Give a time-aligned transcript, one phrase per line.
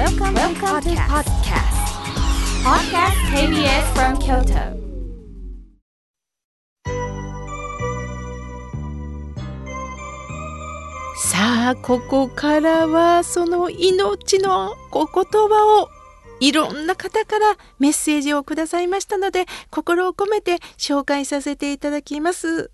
[0.00, 1.76] Welcome, Welcome to podcast.
[2.64, 4.80] Podcast KBS from Kyoto.
[11.18, 15.90] さあここからはその命のお言葉を
[16.40, 22.70] いろんな方からメッセージをくださいましたので心を込めて紹介させていただきます。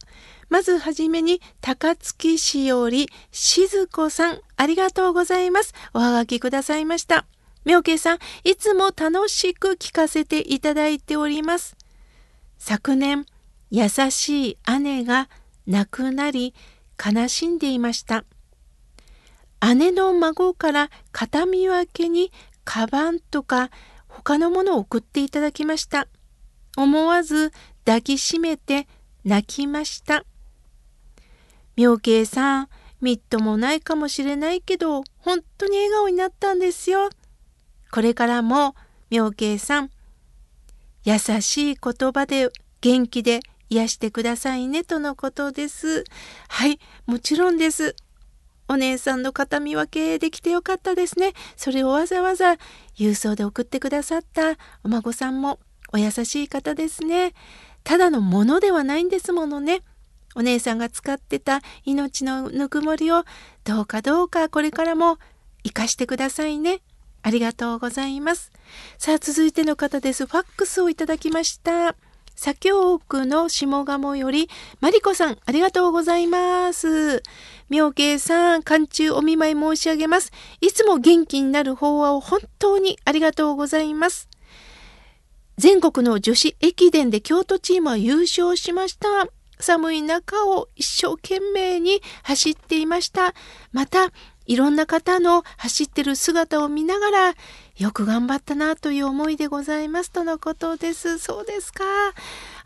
[0.49, 5.75] まずはじめに高槻市より静子さんありがとうございます。
[5.93, 7.27] おはがきくださいました。
[7.65, 11.77] 妙慶さんいつも楽しく聞かせていただいております。
[12.59, 13.27] 昨年
[13.71, 15.29] 優しい姉が
[15.67, 16.55] 亡くなり
[17.05, 18.25] 悲しんでいました。
[19.75, 22.31] 姉の孫から形見分けに
[22.65, 23.71] カバンとか
[24.09, 26.07] 他のものを送っていただきました。
[26.77, 27.53] 思わず
[27.85, 28.87] 抱きしめて
[29.25, 30.25] 泣きました。
[31.77, 32.69] 妙慶さん、
[33.03, 37.11] みっともないかもしれないけど、本当に笑顔になったんですよ。
[37.91, 38.75] これからも
[39.11, 39.91] 妙慶さん、
[41.05, 46.05] 優しい言葉で元気で癒してくださいねとのことです。
[46.49, 47.95] はい、もちろんです。
[48.69, 51.35] お姉さんの形見分けできてよかったですね。
[51.57, 52.57] それをわざわざ
[52.97, 55.61] 郵送で送ってくださったお孫さんも
[55.93, 57.35] お優しい方ですね。
[57.85, 59.83] ただのものではないんですものね。
[60.37, 63.25] お姉さんが使ってた命のぬくもりを
[63.65, 65.19] どうかどうかこれからも
[65.65, 66.81] 生かしてくださいね。
[67.23, 68.53] ありがとうございます。
[68.99, 70.27] さあ続いての方です。
[70.27, 71.97] ファックスをいただきました。
[72.37, 77.23] 左京区の下鴨より、マリコさん、ありがとうございます。
[77.71, 80.33] 妙慶さん、寒中お見舞い申し上げます。
[80.61, 84.29] いつも元気になる法話を本当にありがとうございます。
[85.57, 89.36] 全国の女子駅伝で京都チームは優勝しました。
[89.59, 93.35] 寒い中を一生懸命に走っていました。
[93.73, 94.13] また、
[94.47, 97.35] いろんな方の走ってる姿を見ながら、
[97.77, 101.19] よく頑張ったなという思いでございますとのことです。
[101.19, 101.85] そうですか。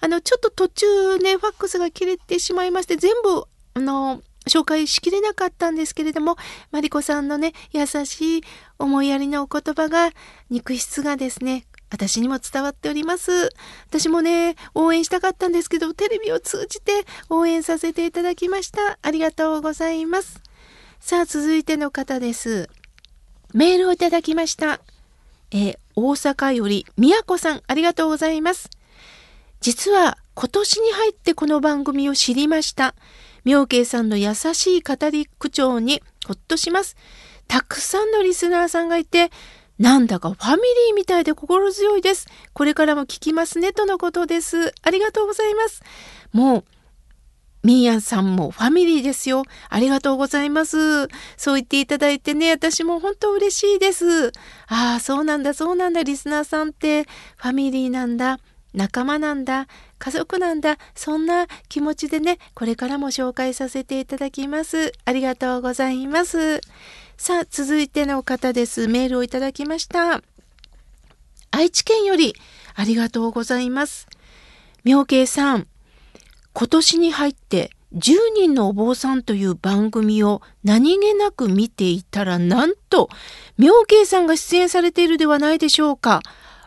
[0.01, 6.37] あの、ちょっと途中ね、ファックスが切れてしまいまして、全部、あの、紹介しきれなかったんですけれども、
[6.71, 8.45] マリコさんのね、優しい
[8.79, 10.11] 思いやりのお言葉が、
[10.49, 13.51] 肉質がですね、私にも伝わっております。
[13.89, 18.99] 私もね、応援したかったんですけど、テレビを通じて応援させていただきました。
[19.03, 20.41] ありがとうございます。
[21.01, 22.69] さあ、続いての方です。
[23.53, 24.81] メールをいただきました。
[25.51, 28.71] え、大阪より宮子さん、ありがとうございます。
[29.61, 32.95] 実は今年に入ってこの番組を知りました。
[33.45, 36.97] 妙慶さんの優しい語り口調にほっとします。
[37.49, 39.31] たくさんのリスナーさんがいて、
[39.81, 42.29] なんだかファミリーみたいで心強いです。
[42.53, 44.75] これからも聞きますね、とのことです。
[44.83, 45.83] ありがとうございます。
[46.33, 46.65] もう、
[47.63, 49.43] ミーヤンさんもファミリーですよ。
[49.71, 51.09] ありがとうございます。
[51.39, 54.33] そう言っていただいてね、私も本当嬉しいです。
[54.67, 57.05] ああ、そうなんだ、そうなんだ、リスナーさんって
[57.37, 58.39] ファミリーなんだ、
[58.75, 59.67] 仲間なんだ、
[59.99, 64.93] 家族なんだ、そんな気持ちでね、これからも紹介させていただきます。
[65.07, 66.61] ありがとうございます。
[67.23, 68.89] さあ、続いての方です。
[68.89, 70.23] メールをいただきました。
[71.51, 72.35] 愛知県より
[72.75, 74.07] ありがとうございます。
[74.85, 75.67] 妙慶さん、
[76.55, 83.11] 今年に入って10人のお坊さんという番組を何気なく見ていたらなんと
[83.59, 86.23] 妙慶さんが出演されているではないでしょうか。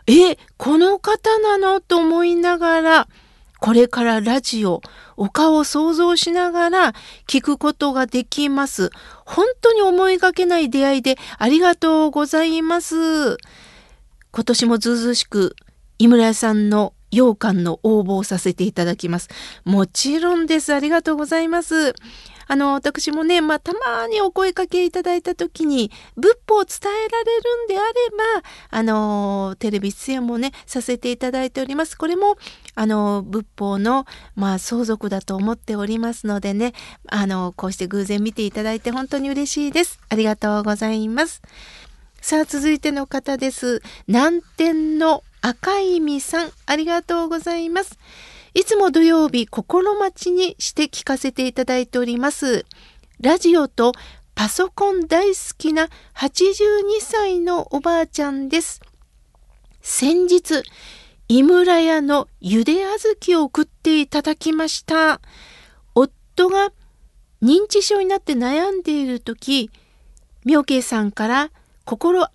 [0.06, 1.80] え、この方なの？
[1.80, 3.08] と思いながら
[3.64, 4.82] これからラジオ、
[5.16, 6.92] お顔を想像しながら
[7.26, 8.90] 聞くことができます。
[9.24, 13.38] 本当に思いがけない出会いでありがとうございます。
[14.32, 15.56] 今年もずうずうしく
[15.98, 19.30] 井村屋さんの洋館の応募をさせていただきます。
[19.64, 20.74] もちろんです。
[20.74, 21.94] ありがとうございます。
[22.46, 27.92] あの、私もね、まあ、たまにお声かけいただいた時に、仏法を伝えられるんであれ
[28.40, 31.96] ば、あの、テレビ出演もね、させていただいております。
[31.96, 32.36] これも、
[32.74, 34.06] あの、仏法の、
[34.36, 36.72] まあ、相続だと思っておりますのでね、
[37.08, 40.00] あの、こうして偶然見ていただいて本当に嬉しいです。
[40.08, 41.42] ありがとうございます。
[42.20, 43.82] さあ、続いての方です。
[44.06, 47.98] 南天の赤い実さん、ありがとうございます。
[48.54, 52.64] いつも土曜日心待ちにして聞かせていただいております。
[53.20, 53.92] ラジオと
[54.36, 58.80] パソコン大好きな82歳のおばあちゃんです。
[59.82, 60.62] 先日、
[61.26, 65.20] 井村屋のゆで小豆を送っていただきました。
[65.96, 66.70] 夫が
[67.42, 69.68] 認知症になって悩んでいる時、
[70.44, 71.50] 妙慶さんから
[71.84, 72.28] 心温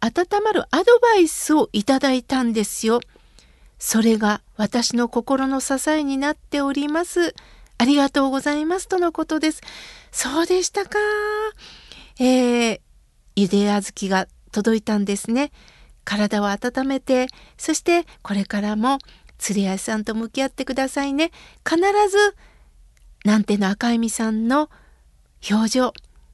[0.44, 3.00] まるアドバイスをいただいたんですよ。
[3.78, 7.34] それが私の心の支えになっております。
[7.78, 9.62] ありがとうございますとのことです。
[10.12, 11.00] そうでしたか。
[12.20, 12.82] えー、
[13.38, 15.54] ゆで小豆が届いたんですね。
[16.04, 17.28] 体を温めて、
[17.58, 18.98] そしてこれからも
[19.38, 21.32] 釣り合いさんと向き合ってくださいね。
[21.66, 21.80] 必
[22.10, 22.36] ず、
[23.24, 24.70] なんての赤い実さんの
[25.50, 25.94] 表情、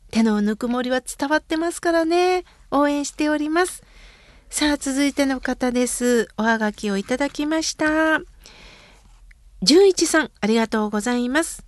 [0.10, 2.44] 手のぬくもりは伝わってますからね。
[2.72, 3.84] 応援しております。
[4.58, 6.30] さあ、続いての方です。
[6.38, 8.22] おはがきをいただきました。
[9.62, 11.66] 純一さん、ありがとうございます。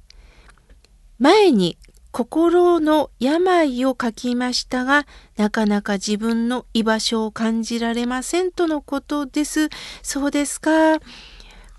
[1.19, 1.77] 前に
[2.11, 5.05] 心の病を書きましたが、
[5.35, 9.67] なかなか自分の居場所を感じられませんとのことです。
[10.01, 10.99] そうですか。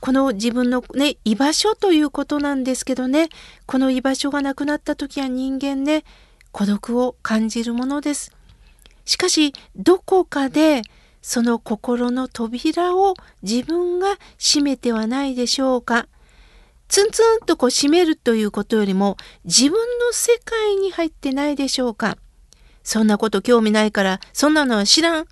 [0.00, 3.30] この自分のね、居場所ということなんですけどね、
[3.64, 6.04] この居場所がなくなった時は人間ね、
[6.52, 8.37] 孤独を感じるものです。
[9.08, 10.82] しかし、どこかで
[11.22, 16.08] その心の扉を自分が閉めてはないでしょうか。
[16.88, 19.16] ツンツンとこう閉めるということよりも
[19.46, 22.18] 自分の世界に入ってないでしょうか。
[22.82, 25.26] そんなこと興味ないからそんなのは知らん。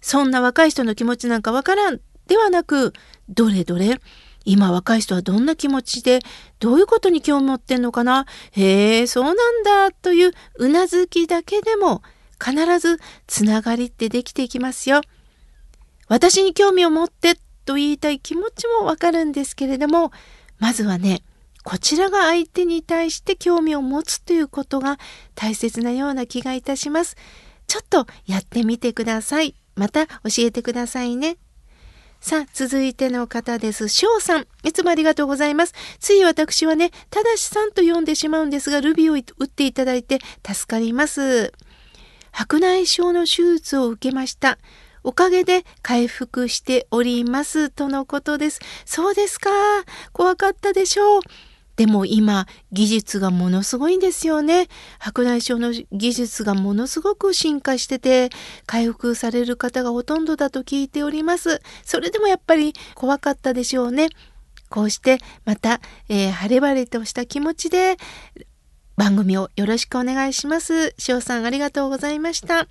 [0.00, 2.00] そんな若い人の気持ちなんかわからん。
[2.26, 2.94] ではなく、
[3.28, 4.00] どれどれ
[4.44, 6.18] 今若い人はどんな気持ちで
[6.58, 12.02] どういうことに興味持ってんのかなへえ、そうなんだといううなずきだけでも
[12.42, 15.00] 必ずつながりってできていきますよ。
[16.08, 20.12] 私に興味を持ってと言いたい気持ちもわかるんですけれども、
[20.58, 21.22] まずはね、
[21.64, 24.98] こちらが相手に対して興味を持つということが
[25.34, 27.16] 大切なような気がいたします。
[27.66, 29.54] ちょっとやってみてください。
[29.74, 31.38] また教えてくださいね。
[32.20, 33.88] さあ、続いての方です。
[33.88, 34.46] 翔さん。
[34.62, 35.74] いつもありがとうございます。
[35.98, 41.52] つい私はね、ただしさんと呼んでしまうんですが、ルビーを打っていただいて助かります。
[42.34, 44.58] 白内障の手術を受けました。
[45.04, 48.60] おかげで回復しておりますとのことです。
[48.84, 49.50] そうですか。
[50.12, 51.20] 怖かったでしょう。
[51.76, 54.66] でも今技術がものすごいんですよね。
[54.98, 58.30] 白内障の技術がものすごく進化してて
[58.66, 61.62] 回復される方がほとんどだと聞いております。
[61.84, 64.08] それでもやっぱり怖かったでしょうね。
[64.70, 67.96] こうしてまた、えー、晴れ晴れとした気持ちで
[68.96, 70.94] 番組をよろしくお願いします。
[70.98, 72.68] 翔さんありがとうございました。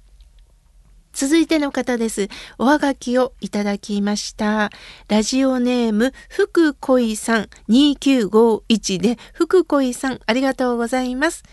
[1.14, 2.28] 続いての方です。
[2.58, 4.72] おはがきをいただきました。
[5.08, 11.44] ラジオネーム、福恋さん2951で、福恋さんありがとうございます。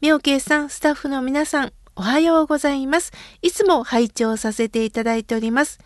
[0.00, 3.12] 妙慶さん、スタッフの皆さん、おはようございます。
[3.42, 5.78] いつも拝聴させていただいております。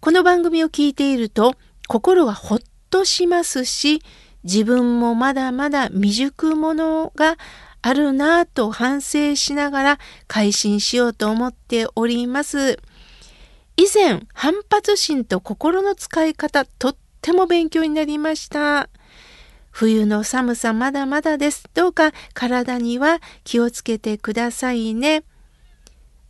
[0.00, 1.54] この番組を聞いていると、
[1.86, 2.58] 心がほっ
[2.90, 4.02] としますし、
[4.42, 7.36] 自分もまだまだ未熟者が
[7.86, 12.80] あるなぁと反省しながら改心しようと思っております。
[13.76, 18.88] 以前、反発心と心の使い方、とっても勉強になりました。
[19.70, 21.68] 冬の寒さまだまだです。
[21.74, 25.22] どうか体には気をつけてくださいね。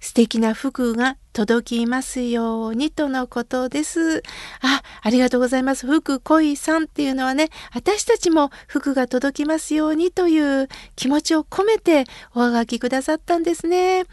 [0.07, 4.23] 素敵な服が届きますようにとのことです。
[4.61, 5.85] あ、ありがとうございます。
[5.85, 12.05] 福恋さんっていうのはね、私たちも服が届きますようにという気持ちを込めて
[12.37, 14.05] おはがきくださったんですね。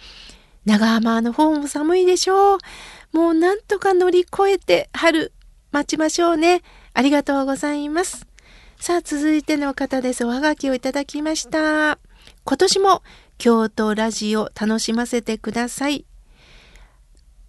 [0.65, 2.57] 長浜の方も寒いでしょう。
[3.11, 5.31] もうなんとか乗り越えて春
[5.71, 6.63] 待ちましょうね。
[6.95, 8.25] ありがとうございます。
[8.79, 10.25] さあ、続いての方です。
[10.25, 11.99] おはがきをいただきました。
[12.45, 13.03] 今年も
[13.37, 16.05] 京都ラジオ楽しませてください。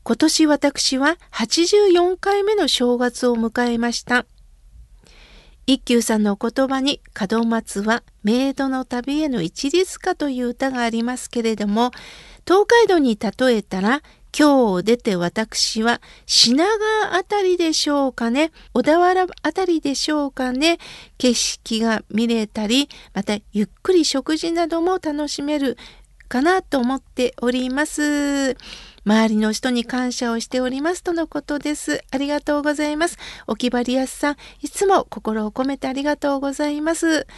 [0.03, 4.27] 今年私は84回目の正月を迎えました。
[5.67, 7.01] 一休さんのお言葉に
[7.31, 11.91] 門松はメイドの旅への一律かという歌がありますけれども、
[12.47, 14.03] 東海道に例えたら
[14.37, 20.79] 今日出て私は品川あたりでしょうかね、小田原あたりでしょうかね、
[21.19, 25.79] 景色が見れたり、またゆっくり食事なども楽しめる
[26.29, 28.57] かなと思っております。
[29.07, 32.03] 周りの人に感謝をしておりますとのことです。
[32.11, 33.19] ありがとうございます。
[33.47, 37.29] おきばりやすさん、いつも心を込めてありがとうございます。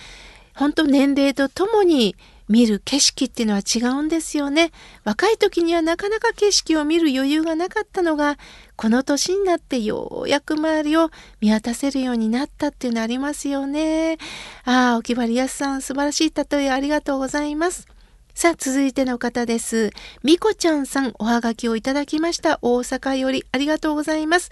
[0.54, 2.16] 本当年齢とともに
[2.48, 4.70] 見る景色っていうのは違うんですよね。
[5.04, 8.38] 若い時にはなかなか景色を見る余裕がなかったのが、
[8.76, 11.10] この年になってようやく周りを
[11.40, 14.18] 見渡せるようになったっていうのありますよね。
[14.64, 17.88] ああ、おきばりやすさん、素晴らしい例えありがとうございます。
[18.34, 19.90] さあ、続いての方です。
[20.22, 22.58] みこちゃんさん、おはがきをいただきました。
[22.62, 24.50] 大阪よりありがとうございます。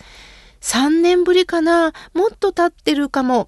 [0.63, 3.47] 3年ぶりかなもっと経ってるかも。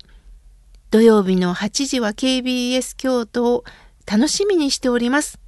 [0.90, 3.64] 土曜日の8時は KBS 京都
[4.06, 5.38] 楽しみにしております。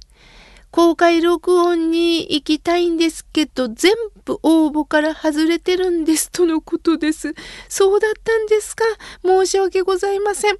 [0.71, 3.93] 公開録音に行きたいんですけど、全
[4.25, 7.33] 部応募から外れてるんですとのことです。
[7.67, 8.83] そうだったんですか。
[9.25, 10.57] 申し訳ございません。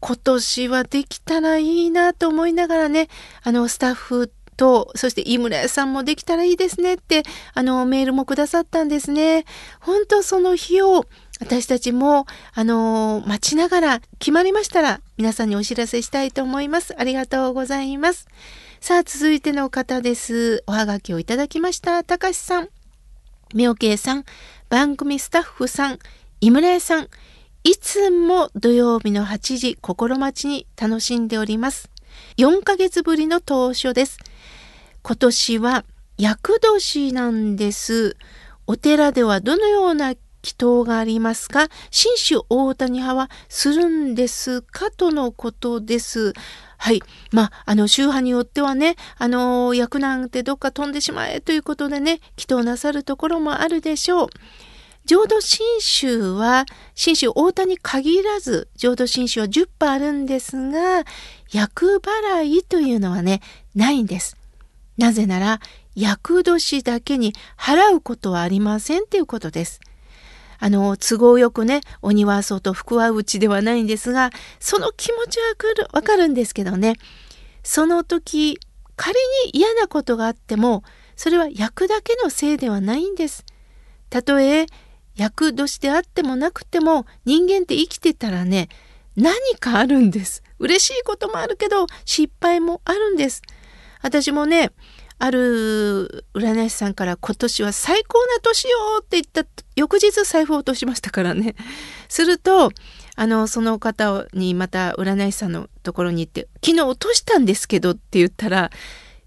[0.00, 3.08] 今年はできたらいいなと思いながらね、
[3.42, 7.22] あのスタッフと、そして井村屋さんもできたらいいですねって、
[7.54, 9.44] あの、メールもくださったんですね。
[9.80, 11.04] 本当その日を
[11.40, 16.94] 私たちも、あの待ちながら決まりましたら皆さんにお知らせしたいと思います。
[16.98, 18.26] ありがとうございます。
[18.80, 20.64] さあ、続いての方です。
[20.66, 22.02] おはがきをいただきました。
[22.04, 22.68] たかしさん、
[23.54, 24.24] みょうけいさん、
[24.68, 25.98] 番組スタッフさん、
[26.40, 27.08] 井村屋さん、
[27.64, 31.90] いつも土曜日の8時心待ちに楽しんでおります。
[32.38, 34.18] 4ヶ月ぶりの当初です。
[35.02, 35.84] 今年は
[36.18, 38.16] 厄年なんです。
[38.66, 40.14] お寺ではどのような
[40.46, 46.34] 祈祷がありますか新種大谷派はするんですかとのことです。
[46.78, 47.02] はい。
[47.32, 54.28] まあ、あの、宗派によってはね、あの、役なんてどっか飛んでしまえということでね、祈祷なさるところもあるでしょう。
[55.04, 61.04] 浄土真宗は、真宗大田に限らず、浄土真宗は10羽あるんですが、
[61.50, 63.40] 厄払いというのはね、
[63.74, 64.36] ないんです。
[64.96, 65.60] なぜなら、
[65.96, 69.80] 厄年だけに払うことはありませんということです。
[70.58, 75.54] あの、都合よくね、鬼は外、福は内ではないんですが、その気持ちは
[75.92, 76.94] わかるんですけどね、
[77.62, 78.58] その時、
[78.96, 80.82] 仮に嫌なことがあっても、
[81.16, 83.44] それは役だけのせいではないんです。
[84.10, 84.66] たとえ
[85.16, 88.68] 役年であってもなくても人間って生きてたらね
[89.16, 90.42] 何かあるんです。
[90.58, 93.42] 嬉しいこともあるけど失敗もあるんです。
[94.02, 94.72] 私もね
[95.18, 98.70] ある占い師さんから今年は最高な年よ
[99.00, 99.44] って言った
[99.74, 101.54] 翌日財布を落としましたからね
[102.08, 102.70] すると
[103.14, 108.70] あのその方にまた占い師さんのところに行って「昨日落としたんですけど」って言ったら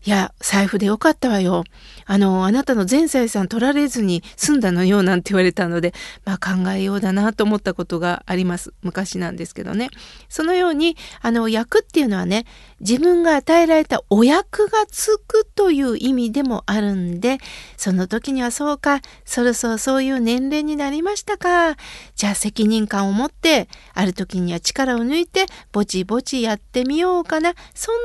[0.06, 1.66] いや、財布でよかったわよ。
[2.06, 5.94] あの、あなたの全財産取られずに済んだのよ、なんて言われたので、
[6.24, 8.74] まあ考えようだなと思ったことがあります。
[8.82, 9.90] 昔なんですけどね。
[10.30, 12.46] そのように、あの、役っていうのはね、
[12.80, 17.38] 自分が与えられたお役がつくという意味でもあるんで、
[17.78, 21.76] その時にはそうか、そろそろそういう年齢になりましたか。
[22.16, 27.54] じゃあ責任感を持って、ある時には力を抜いて、ぼちぼちやってみようかな。
[27.74, 28.00] そんな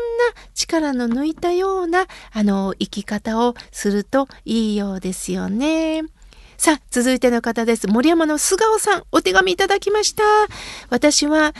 [0.54, 6.02] 力の抜いたような、あの、生き方をするといいようですよね。
[6.56, 7.88] さあ、続いての方です。
[7.88, 10.22] 森山の菅尾さん、お手紙いただきました。
[10.88, 11.52] 私は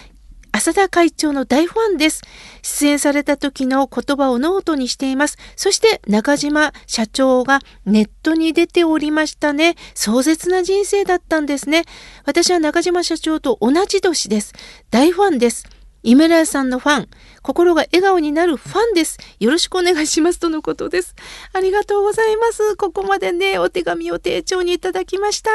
[0.57, 2.23] 浅田会長の大ファンです。
[2.63, 5.37] 出演された時の言葉をノートにしています。
[5.57, 9.75] そして中島社長がネットに出ておりましたね。
[9.95, 11.83] 壮絶な人生だったんですね。
[12.25, 14.53] 私は中島社長と同じ年です。
[14.93, 15.65] 大ファンです。
[16.05, 17.09] 井村屋さんのファン、
[17.45, 19.19] 心が笑顔になるファンです。
[19.39, 21.15] よろしくお願いしますとのことです。
[21.53, 22.75] ありがとうございます。
[22.75, 25.51] ここまでね、お手紙を丁重にいただきました。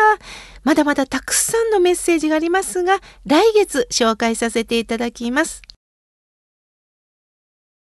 [0.64, 5.64] まだまだたくさんのメッセージがありますが、来月紹介させていただきます。